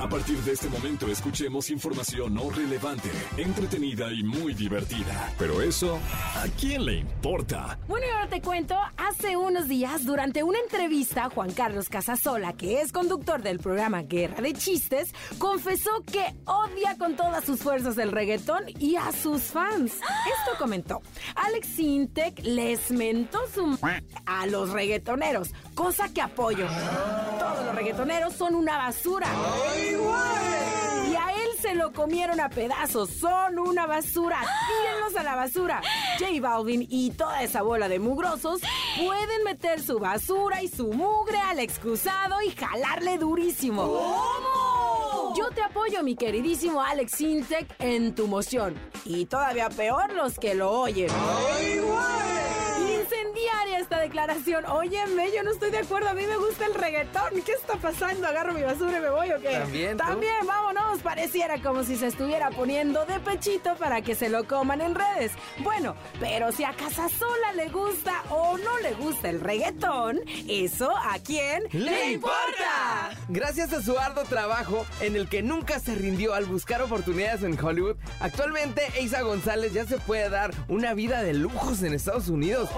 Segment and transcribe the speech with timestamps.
[0.00, 5.32] A partir de este momento escuchemos información no relevante, entretenida y muy divertida.
[5.38, 5.98] Pero eso,
[6.34, 7.78] ¿a quién le importa?
[7.88, 12.80] Bueno, y ahora te cuento, hace unos días, durante una entrevista, Juan Carlos Casasola, que
[12.80, 18.12] es conductor del programa Guerra de Chistes, confesó que odia con todas sus fuerzas el
[18.12, 19.92] reggaetón y a sus fans.
[19.92, 21.02] Esto comentó.
[21.36, 23.78] Alex Sintek les mentó su
[24.26, 26.66] a los reggaetoneros, cosa que apoyo.
[27.38, 29.26] Todos los reggaetoneros son una basura.
[31.10, 33.10] Y a él se lo comieron a pedazos.
[33.10, 34.40] Son una basura.
[34.40, 35.82] Tírenlos a la basura.
[36.18, 38.60] J Balvin y toda esa bola de mugrosos
[38.96, 43.82] pueden meter su basura y su mugre al excusado y jalarle durísimo.
[43.82, 45.34] ¿Cómo?
[45.36, 48.74] Yo te apoyo, mi queridísimo Alex Sintek, en tu moción.
[49.04, 51.10] Y todavía peor los que lo oyen.
[51.10, 52.33] Incendiaria esta
[54.04, 54.64] declaración.
[54.66, 56.08] Óyeme, yo no estoy de acuerdo.
[56.08, 57.42] A mí me gusta el reggaetón.
[57.44, 58.26] ¿Qué está pasando?
[58.26, 59.58] ¿Agarro mi basura y me voy o qué?
[59.58, 60.04] ¿También tú?
[60.04, 61.00] También, vámonos.
[61.02, 65.32] Pareciera como si se estuviera poniendo de pechito para que se lo coman en redes.
[65.58, 71.18] Bueno, pero si a Casasola le gusta o no le gusta el reggaetón, ¿eso a
[71.24, 73.10] quién le importa?
[73.28, 77.58] Gracias a su arduo trabajo, en el que nunca se rindió al buscar oportunidades en
[77.58, 82.68] Hollywood, actualmente Eiza González ya se puede dar una vida de lujos en Estados Unidos.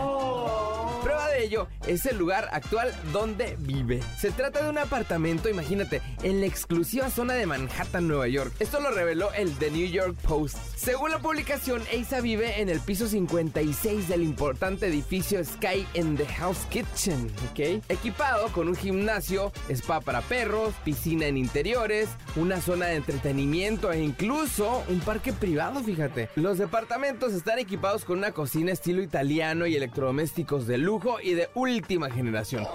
[1.06, 4.02] Prueba de ello es el lugar actual donde vive.
[4.18, 8.52] Se trata de un apartamento, imagínate, en la exclusiva zona de Manhattan, Nueva York.
[8.58, 10.56] Esto lo reveló el The New York Post.
[10.74, 16.26] Según la publicación, Eiza vive en el piso 56 del importante edificio Sky in the
[16.26, 17.84] House Kitchen, ¿ok?
[17.88, 24.02] Equipado con un gimnasio, spa para perros, piscina en interiores, una zona de entretenimiento e
[24.02, 26.30] incluso un parque privado, fíjate.
[26.34, 31.50] Los departamentos están equipados con una cocina estilo italiano y electrodomésticos de lujo y de
[31.54, 32.66] última generación.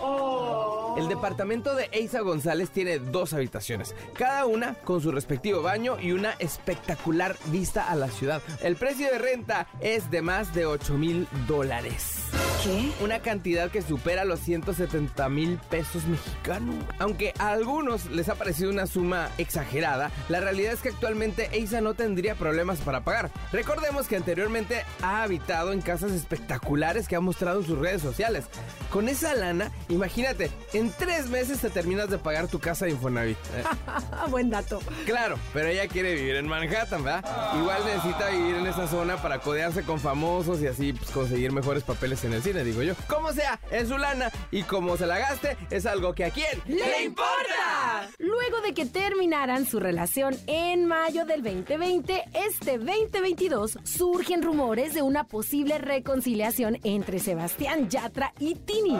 [0.98, 6.12] El departamento de Eiza González tiene dos habitaciones, cada una con su respectivo baño y
[6.12, 8.42] una espectacular vista a la ciudad.
[8.62, 12.32] El precio de renta es de más de 8 mil dólares.
[12.64, 12.92] ¿Qué?
[13.04, 16.76] Una cantidad que supera los 170 mil pesos mexicanos.
[17.00, 21.82] Aunque a algunos les ha parecido una suma exagerada, la realidad es que actualmente Eiza
[21.82, 23.32] no tendría problemas para pagar.
[23.52, 28.46] Recordemos que anteriormente ha habitado en casas espectaculares que ha mostrado en sus redes sociales.
[28.92, 33.38] Con esa lana, imagínate, en tres meses te terminas de pagar tu casa de Infonavit.
[34.30, 34.82] Buen dato.
[35.06, 37.26] Claro, pero ella quiere vivir en Manhattan, ¿verdad?
[37.58, 41.84] Igual necesita vivir en esa zona para codearse con famosos y así pues, conseguir mejores
[41.84, 42.94] papeles en el cine, digo yo.
[43.08, 46.62] Como sea, es su lana y como se la gaste, es algo que a quién
[46.68, 48.10] ¡Le importa!
[48.20, 55.02] Luego de que terminaran su relación en mayo del 2020, este 2022 surgen rumores de
[55.02, 58.98] una posible reconciliación entre Sebastián Yatra y Tini.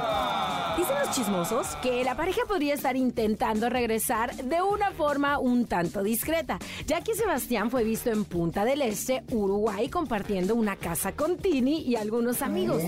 [0.78, 6.04] Dicen los chismosos que la pareja podría estar intentando regresar de una forma un tanto
[6.04, 11.38] discreta, ya que Sebastián fue visto en Punta del Este, Uruguay, compartiendo una casa con
[11.38, 12.82] Tini y algunos amigos.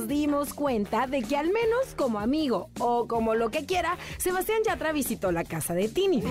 [0.00, 4.60] Nos dimos cuenta de que al menos como amigo o como lo que quiera, Sebastián
[4.64, 6.22] Yatra visitó la casa de Tini.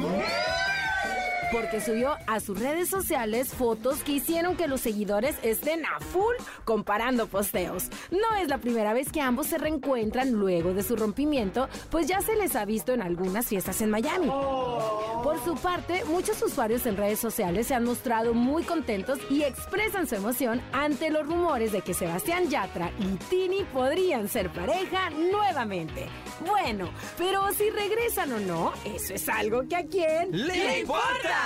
[1.52, 6.36] Porque subió a sus redes sociales fotos que hicieron que los seguidores estén a full
[6.64, 7.90] comparando posteos.
[8.12, 12.22] No es la primera vez que ambos se reencuentran luego de su rompimiento, pues ya
[12.22, 14.28] se les ha visto en algunas fiestas en Miami.
[14.28, 20.08] Por su parte, muchos usuarios en redes sociales se han mostrado muy contentos y expresan
[20.08, 26.08] su emoción ante los rumores de que Sebastián Yatra y Tini podrían ser pareja nuevamente.
[26.46, 31.39] Bueno, pero si regresan o no, eso es algo que a quién ¡Le importa!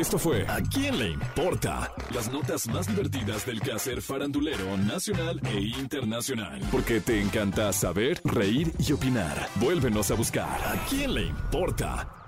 [0.00, 1.92] Esto fue ¿A quién le importa?
[2.14, 6.58] Las notas más divertidas del quehacer farandulero nacional e internacional.
[6.72, 9.46] Porque te encanta saber, reír y opinar.
[9.56, 12.19] Vuélvenos a buscar ¿A quién le importa?